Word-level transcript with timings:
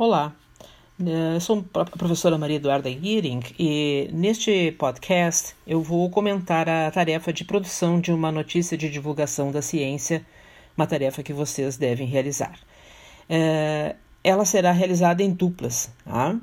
Olá, 0.00 0.34
eu 0.98 1.38
sou 1.42 1.62
a 1.74 1.84
professora 1.84 2.38
Maria 2.38 2.56
Eduarda 2.56 2.88
Giring 2.90 3.42
e 3.58 4.08
neste 4.14 4.72
podcast 4.78 5.54
eu 5.66 5.82
vou 5.82 6.08
comentar 6.08 6.66
a 6.70 6.90
tarefa 6.90 7.30
de 7.34 7.44
produção 7.44 8.00
de 8.00 8.10
uma 8.10 8.32
notícia 8.32 8.78
de 8.78 8.88
divulgação 8.88 9.52
da 9.52 9.60
ciência, 9.60 10.24
uma 10.74 10.86
tarefa 10.86 11.22
que 11.22 11.34
vocês 11.34 11.76
devem 11.76 12.06
realizar. 12.06 12.58
É, 13.28 13.94
ela 14.24 14.46
será 14.46 14.72
realizada 14.72 15.22
em 15.22 15.30
duplas, 15.30 15.90
tá? 16.02 16.34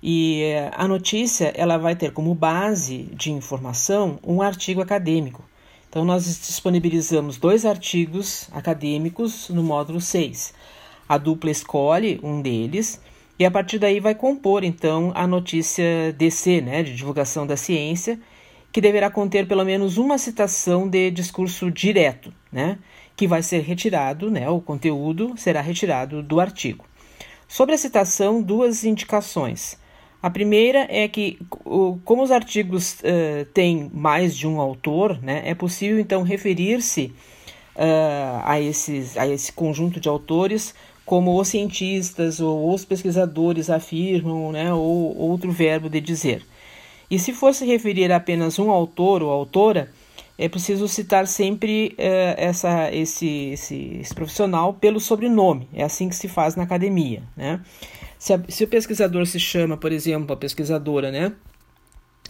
E 0.00 0.44
a 0.70 0.86
notícia 0.86 1.52
ela 1.56 1.78
vai 1.78 1.96
ter 1.96 2.12
como 2.12 2.32
base 2.36 3.08
de 3.14 3.32
informação 3.32 4.20
um 4.22 4.40
artigo 4.40 4.80
acadêmico. 4.80 5.42
Então 5.90 6.04
nós 6.04 6.24
disponibilizamos 6.24 7.36
dois 7.36 7.66
artigos 7.66 8.48
acadêmicos 8.52 9.48
no 9.48 9.64
módulo 9.64 10.00
6 10.00 10.54
a 11.12 11.18
dupla 11.18 11.50
escolhe 11.50 12.18
um 12.22 12.40
deles 12.40 12.98
e 13.38 13.44
a 13.44 13.50
partir 13.50 13.78
daí 13.78 14.00
vai 14.00 14.14
compor 14.14 14.64
então 14.64 15.12
a 15.14 15.26
notícia 15.26 16.10
DC, 16.16 16.62
né, 16.62 16.82
de 16.82 16.96
divulgação 16.96 17.46
da 17.46 17.54
ciência, 17.54 18.18
que 18.72 18.80
deverá 18.80 19.10
conter 19.10 19.46
pelo 19.46 19.62
menos 19.62 19.98
uma 19.98 20.16
citação 20.16 20.88
de 20.88 21.10
discurso 21.10 21.70
direto, 21.70 22.32
né, 22.50 22.78
que 23.14 23.26
vai 23.26 23.42
ser 23.42 23.60
retirado, 23.60 24.30
né, 24.30 24.48
o 24.48 24.58
conteúdo 24.58 25.34
será 25.36 25.60
retirado 25.60 26.22
do 26.22 26.40
artigo. 26.40 26.86
Sobre 27.46 27.74
a 27.74 27.78
citação, 27.78 28.40
duas 28.40 28.82
indicações. 28.82 29.78
A 30.22 30.30
primeira 30.30 30.86
é 30.88 31.06
que, 31.08 31.38
como 32.06 32.22
os 32.22 32.30
artigos 32.30 32.94
uh, 33.00 33.44
têm 33.52 33.90
mais 33.92 34.34
de 34.34 34.46
um 34.46 34.62
autor, 34.62 35.22
né, 35.22 35.42
é 35.44 35.54
possível 35.54 35.98
então 35.98 36.22
referir-se 36.22 37.12
uh, 37.76 38.40
a, 38.44 38.60
esses, 38.60 39.16
a 39.16 39.26
esse 39.26 39.52
conjunto 39.52 40.00
de 40.00 40.08
autores 40.08 40.74
como 41.04 41.38
os 41.38 41.48
cientistas 41.48 42.40
ou 42.40 42.72
os 42.72 42.84
pesquisadores 42.84 43.68
afirmam, 43.68 44.52
né, 44.52 44.72
ou 44.72 45.16
outro 45.16 45.50
verbo 45.50 45.88
de 45.88 46.00
dizer. 46.00 46.44
E 47.10 47.18
se 47.18 47.32
for 47.32 47.52
se 47.52 47.66
referir 47.66 48.10
a 48.12 48.16
apenas 48.16 48.58
um 48.58 48.70
autor 48.70 49.22
ou 49.22 49.30
autora, 49.30 49.90
é 50.38 50.48
preciso 50.48 50.88
citar 50.88 51.26
sempre 51.26 51.94
uh, 51.98 52.34
essa, 52.36 52.90
esse, 52.92 53.50
esse, 53.50 53.98
esse, 54.00 54.14
profissional 54.14 54.72
pelo 54.72 54.98
sobrenome. 54.98 55.68
É 55.74 55.82
assim 55.82 56.08
que 56.08 56.16
se 56.16 56.26
faz 56.26 56.56
na 56.56 56.62
academia. 56.62 57.22
Né? 57.36 57.60
Se, 58.18 58.32
a, 58.32 58.40
se 58.48 58.64
o 58.64 58.68
pesquisador 58.68 59.26
se 59.26 59.38
chama, 59.38 59.76
por 59.76 59.92
exemplo, 59.92 60.32
a 60.32 60.36
pesquisadora, 60.36 61.10
né, 61.10 61.32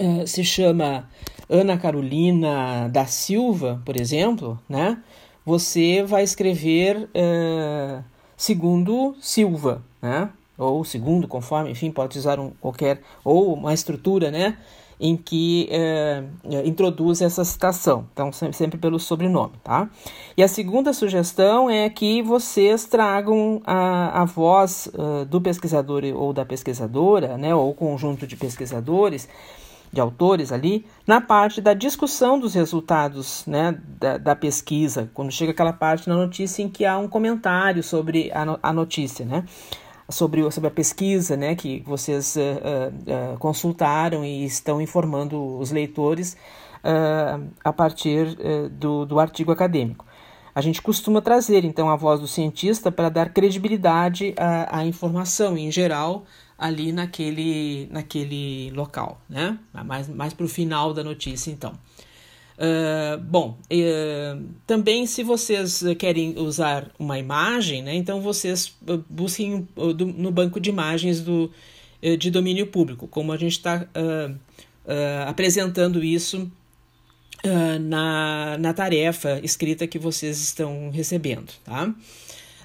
uh, 0.00 0.26
se 0.26 0.44
chama 0.44 1.10
Ana 1.48 1.76
Carolina 1.76 2.88
da 2.88 3.04
Silva, 3.06 3.82
por 3.84 4.00
exemplo, 4.00 4.60
né, 4.68 5.02
você 5.44 6.04
vai 6.04 6.22
escrever. 6.22 7.08
Uh, 7.14 8.17
segundo 8.38 9.14
Silva, 9.20 9.82
né? 10.00 10.30
ou 10.56 10.82
segundo, 10.84 11.28
conforme, 11.28 11.70
enfim, 11.70 11.90
pode 11.90 12.18
usar 12.18 12.40
um 12.40 12.50
qualquer, 12.60 13.00
ou 13.22 13.52
uma 13.54 13.74
estrutura, 13.74 14.30
né? 14.30 14.56
em 15.00 15.16
que 15.16 15.68
é, 15.70 16.24
introduz 16.64 17.20
essa 17.20 17.44
citação, 17.44 18.06
então 18.12 18.32
sempre 18.32 18.78
pelo 18.78 18.98
sobrenome, 18.98 19.52
tá? 19.62 19.88
E 20.36 20.42
a 20.42 20.48
segunda 20.48 20.92
sugestão 20.92 21.70
é 21.70 21.88
que 21.88 22.20
vocês 22.22 22.84
tragam 22.84 23.62
a, 23.64 24.22
a 24.22 24.24
voz 24.24 24.88
uh, 24.94 25.24
do 25.24 25.40
pesquisador 25.40 26.02
ou 26.14 26.32
da 26.32 26.44
pesquisadora, 26.44 27.38
né, 27.38 27.54
ou 27.54 27.72
conjunto 27.74 28.26
de 28.26 28.34
pesquisadores, 28.34 29.28
de 29.92 30.00
autores 30.00 30.52
ali, 30.52 30.86
na 31.06 31.20
parte 31.20 31.60
da 31.60 31.74
discussão 31.74 32.38
dos 32.38 32.54
resultados 32.54 33.44
né, 33.46 33.78
da, 33.98 34.18
da, 34.18 34.36
pesquisa, 34.36 35.10
quando 35.14 35.30
chega 35.32 35.52
aquela 35.52 35.72
parte 35.72 36.08
na 36.08 36.14
notícia 36.14 36.62
em 36.62 36.68
que 36.68 36.84
há 36.84 36.98
um 36.98 37.08
comentário 37.08 37.82
sobre 37.82 38.30
a, 38.32 38.58
a 38.62 38.72
notícia, 38.72 39.24
né? 39.24 39.44
Sobre, 40.10 40.50
sobre 40.50 40.68
a 40.68 40.70
pesquisa 40.70 41.36
né, 41.36 41.54
que 41.54 41.82
vocês 41.86 42.34
uh, 42.36 42.40
uh, 42.40 43.34
uh, 43.34 43.38
consultaram 43.38 44.24
e 44.24 44.42
estão 44.42 44.80
informando 44.80 45.58
os 45.58 45.70
leitores 45.70 46.34
a 47.62 47.72
partir 47.72 48.38
do, 48.70 49.04
do 49.04 49.18
artigo 49.18 49.50
acadêmico. 49.50 50.06
A 50.54 50.60
gente 50.60 50.82
costuma 50.82 51.20
trazer, 51.20 51.64
então, 51.64 51.88
a 51.88 51.96
voz 51.96 52.20
do 52.20 52.26
cientista 52.26 52.90
para 52.90 53.08
dar 53.08 53.32
credibilidade 53.32 54.34
à, 54.36 54.78
à 54.78 54.86
informação, 54.86 55.56
em 55.56 55.70
geral, 55.70 56.24
ali 56.56 56.90
naquele, 56.90 57.88
naquele 57.90 58.70
local, 58.72 59.20
né? 59.28 59.58
Mais, 59.84 60.08
mais 60.08 60.34
para 60.34 60.44
o 60.44 60.48
final 60.48 60.92
da 60.92 61.04
notícia, 61.04 61.50
então. 61.50 61.72
Uh, 62.58 63.16
bom, 63.22 63.56
uh, 63.72 64.44
também 64.66 65.06
se 65.06 65.22
vocês 65.22 65.84
querem 65.96 66.36
usar 66.36 66.90
uma 66.98 67.16
imagem, 67.16 67.82
né, 67.82 67.94
então 67.94 68.20
vocês 68.20 68.76
busquem 69.08 69.68
no 70.16 70.32
banco 70.32 70.58
de 70.58 70.68
imagens 70.68 71.20
do, 71.20 71.52
de 72.18 72.32
domínio 72.32 72.66
público, 72.66 73.06
como 73.06 73.30
a 73.30 73.36
gente 73.36 73.52
está 73.52 73.86
uh, 73.94 74.34
apresentando 75.28 76.02
isso 76.02 76.50
na, 77.80 78.56
na 78.58 78.74
tarefa 78.74 79.40
escrita 79.42 79.86
que 79.86 79.98
vocês 79.98 80.40
estão 80.40 80.90
recebendo. 80.90 81.52
Tá? 81.64 81.94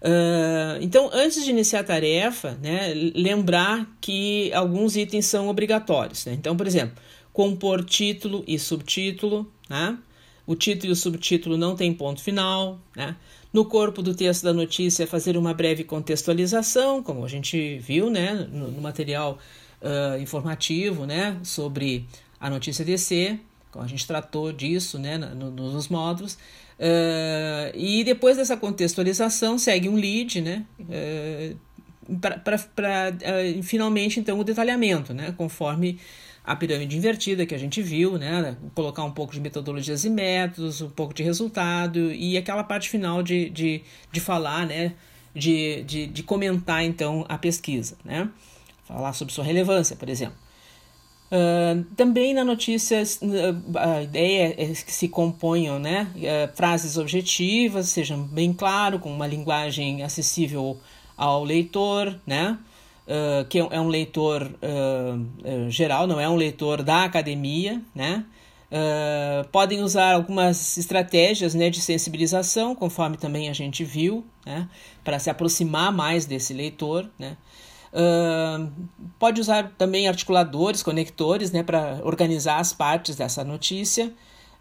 Uh, 0.00 0.80
então, 0.80 1.10
antes 1.12 1.44
de 1.44 1.50
iniciar 1.50 1.80
a 1.80 1.84
tarefa, 1.84 2.58
né, 2.62 2.92
lembrar 3.14 3.86
que 4.00 4.52
alguns 4.54 4.96
itens 4.96 5.26
são 5.26 5.48
obrigatórios. 5.48 6.24
Né? 6.24 6.32
Então, 6.32 6.56
por 6.56 6.66
exemplo, 6.66 6.96
compor 7.32 7.84
título 7.84 8.42
e 8.46 8.58
subtítulo. 8.58 9.50
Né? 9.68 9.98
O 10.46 10.54
título 10.54 10.90
e 10.90 10.92
o 10.92 10.96
subtítulo 10.96 11.56
não 11.56 11.76
tem 11.76 11.92
ponto 11.92 12.22
final. 12.22 12.80
Né? 12.96 13.14
No 13.52 13.64
corpo 13.64 14.00
do 14.00 14.14
texto 14.14 14.44
da 14.44 14.54
notícia, 14.54 15.06
fazer 15.06 15.36
uma 15.36 15.52
breve 15.52 15.84
contextualização, 15.84 17.02
como 17.02 17.24
a 17.24 17.28
gente 17.28 17.78
viu 17.78 18.08
né, 18.08 18.48
no, 18.50 18.70
no 18.70 18.80
material 18.80 19.38
uh, 19.82 20.20
informativo 20.20 21.04
né, 21.04 21.38
sobre 21.42 22.06
a 22.38 22.48
notícia 22.48 22.84
DC. 22.84 23.38
Como 23.70 23.84
a 23.84 23.88
gente 23.88 24.06
tratou 24.06 24.52
disso 24.52 24.98
né, 24.98 25.16
no, 25.16 25.50
nos 25.50 25.88
módulos. 25.88 26.34
Uh, 26.78 27.70
e 27.74 28.02
depois 28.04 28.36
dessa 28.36 28.56
contextualização 28.56 29.58
segue 29.58 29.88
um 29.88 29.94
lead, 29.94 30.40
né? 30.40 30.64
Uh, 30.80 31.56
para 32.42 32.56
uh, 32.56 33.62
finalmente 33.62 34.18
então 34.18 34.38
o 34.40 34.44
detalhamento, 34.44 35.12
né? 35.12 35.34
Conforme 35.36 36.00
a 36.42 36.56
pirâmide 36.56 36.96
invertida 36.96 37.44
que 37.46 37.54
a 37.54 37.58
gente 37.58 37.82
viu, 37.82 38.18
né? 38.18 38.56
Colocar 38.74 39.04
um 39.04 39.10
pouco 39.10 39.32
de 39.32 39.40
metodologias 39.40 40.04
e 40.04 40.10
métodos, 40.10 40.80
um 40.80 40.90
pouco 40.90 41.12
de 41.12 41.22
resultado 41.22 42.10
e 42.12 42.36
aquela 42.36 42.64
parte 42.64 42.88
final 42.88 43.22
de, 43.22 43.50
de, 43.50 43.82
de 44.10 44.20
falar, 44.20 44.66
né? 44.66 44.94
De, 45.34 45.84
de, 45.84 46.06
de 46.06 46.22
comentar 46.22 46.82
então 46.82 47.24
a 47.28 47.38
pesquisa, 47.38 47.96
né? 48.04 48.28
Falar 48.84 49.12
sobre 49.12 49.32
sua 49.32 49.44
relevância, 49.44 49.94
por 49.94 50.08
exemplo. 50.08 50.36
Uh, 51.30 51.84
também 51.94 52.34
na 52.34 52.44
notícia, 52.44 53.00
a 53.76 54.02
ideia 54.02 54.52
é 54.58 54.66
que 54.66 54.92
se 54.92 55.08
componham 55.08 55.78
né, 55.78 56.08
uh, 56.16 56.56
frases 56.56 56.98
objetivas, 56.98 57.88
sejam 57.88 58.24
bem 58.24 58.52
claro, 58.52 58.98
com 58.98 59.12
uma 59.12 59.28
linguagem 59.28 60.02
acessível 60.02 60.80
ao 61.16 61.44
leitor, 61.44 62.18
né, 62.26 62.58
uh, 63.06 63.44
que 63.44 63.60
é 63.60 63.80
um 63.80 63.86
leitor 63.86 64.50
geral, 65.68 66.08
não 66.08 66.18
é 66.18 66.28
um 66.28 66.36
leitor 66.36 66.82
da 66.82 67.04
academia. 67.04 67.80
Né, 67.94 68.24
podem 69.52 69.82
usar 69.82 70.14
algumas 70.14 70.76
estratégias 70.76 71.54
né, 71.54 71.70
de 71.70 71.80
sensibilização, 71.80 72.74
conforme 72.74 73.16
também 73.16 73.48
a 73.48 73.52
gente 73.52 73.84
viu, 73.84 74.24
né, 74.44 74.68
para 75.04 75.18
se 75.20 75.30
aproximar 75.30 75.92
mais 75.92 76.26
desse 76.26 76.52
leitor. 76.52 77.08
Né, 77.18 77.36
Uh, 77.92 78.70
pode 79.18 79.40
usar 79.40 79.72
também 79.76 80.06
articuladores, 80.06 80.82
conectores, 80.82 81.50
né, 81.50 81.62
para 81.62 82.00
organizar 82.04 82.58
as 82.58 82.72
partes 82.72 83.16
dessa 83.16 83.42
notícia. 83.42 84.12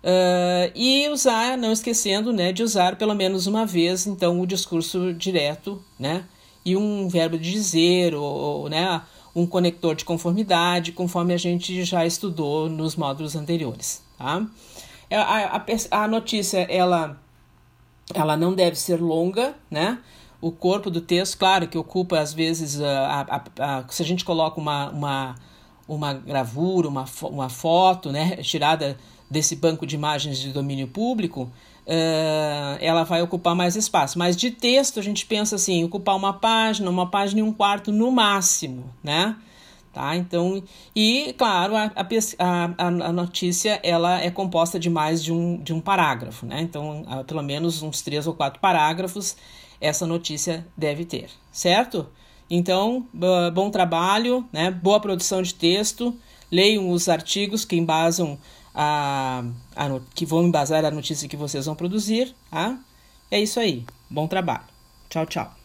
Uh, 0.02 0.72
e 0.74 1.10
usar, 1.10 1.58
não 1.58 1.72
esquecendo, 1.72 2.32
né, 2.32 2.52
de 2.52 2.64
usar 2.64 2.96
pelo 2.96 3.14
menos 3.14 3.48
uma 3.48 3.66
vez, 3.66 4.08
então, 4.08 4.40
o 4.40 4.48
discurso 4.48 5.14
direto, 5.14 5.84
né, 6.00 6.24
e 6.66 6.76
um 6.76 7.08
verbo 7.10 7.38
de 7.38 7.52
dizer, 7.52 8.16
ou, 8.16 8.24
ou 8.24 8.70
né, 8.70 9.02
um 9.36 9.46
conector 9.46 9.96
de 9.96 10.06
conformidade, 10.06 10.92
conforme 10.92 11.34
a 11.34 11.38
gente 11.38 11.84
já 11.84 12.06
estudou 12.06 12.70
nos 12.70 12.96
módulos 12.96 13.36
anteriores, 13.36 14.02
tá? 14.18 14.46
É, 15.10 15.18
a, 15.18 15.58
a, 15.58 16.04
a 16.04 16.08
notícia, 16.08 16.60
ela, 16.70 17.20
ela 18.14 18.38
não 18.38 18.54
deve 18.54 18.78
ser 18.78 19.02
longa, 19.02 19.54
né, 19.70 20.00
o 20.42 20.52
corpo 20.52 20.90
do 20.90 21.02
texto, 21.02 21.38
claro 21.38 21.68
que 21.68 21.78
ocupa 21.78 22.20
às 22.20 22.34
vezes, 22.34 22.82
a, 22.82 23.26
a, 23.30 23.80
a, 23.80 23.86
se 23.90 24.02
a 24.02 24.06
gente 24.06 24.24
coloca 24.24 24.60
uma, 24.60 24.90
uma, 24.90 25.36
uma 25.88 26.14
gravura, 26.14 26.88
uma, 26.88 27.06
uma 27.24 27.50
foto 27.50 28.12
né, 28.12 28.38
tirada 28.38 28.98
desse 29.30 29.56
banco 29.56 29.86
de 29.86 29.96
imagens 29.96 30.40
de 30.40 30.52
domínio 30.52 30.88
público, 30.88 31.52
uh, 31.86 32.78
ela 32.80 33.04
vai 33.04 33.22
ocupar 33.22 33.56
mais 33.56 33.76
espaço. 33.76 34.18
Mas 34.18 34.36
de 34.36 34.52
texto 34.52 35.00
a 35.00 35.04
gente 35.04 35.26
pensa 35.26 35.56
assim, 35.56 35.84
ocupar 35.84 36.16
uma 36.16 36.34
página, 36.34 36.90
uma 36.90 37.10
página 37.10 37.42
e 37.42 37.44
um 37.44 37.52
quarto 37.52 37.92
no 37.92 38.12
máximo, 38.12 38.86
né? 39.04 39.36
Tá? 39.92 40.16
Então, 40.16 40.64
e 40.96 41.34
claro, 41.36 41.76
a, 41.76 41.92
a, 42.38 42.86
a, 42.88 43.12
notícia 43.12 43.80
ela 43.82 44.22
é 44.22 44.30
composta 44.30 44.80
de 44.80 44.88
mais 44.88 45.22
de 45.22 45.34
um, 45.34 45.58
de 45.58 45.74
um 45.74 45.82
parágrafo, 45.82 46.46
né? 46.46 46.62
Então, 46.62 47.04
pelo 47.26 47.42
menos 47.42 47.82
uns 47.82 48.02
três 48.02 48.28
ou 48.28 48.36
quatro 48.36 48.60
parágrafos 48.60 49.36
essa 49.80 50.06
notícia 50.06 50.66
deve 50.76 51.06
ter, 51.06 51.30
certo? 51.52 52.08
Então, 52.50 53.08
bom 53.54 53.70
trabalho, 53.70 54.44
né? 54.52 54.72
boa 54.72 55.00
produção 55.00 55.42
de 55.42 55.54
texto, 55.54 56.18
leiam 56.52 56.90
os 56.90 57.08
artigos 57.08 57.64
que 57.64 57.76
embasam 57.76 58.38
a, 58.74 59.44
a, 59.76 60.00
que 60.16 60.26
vão 60.26 60.44
embasar 60.44 60.84
a 60.84 60.92
notícia 60.92 61.28
que 61.28 61.38
vocês 61.38 61.66
vão 61.66 61.76
produzir. 61.76 62.34
Tá? 62.50 62.80
É 63.30 63.40
isso 63.40 63.60
aí. 63.60 63.86
Bom 64.10 64.28
trabalho. 64.28 64.66
Tchau, 65.10 65.26
tchau. 65.26 65.59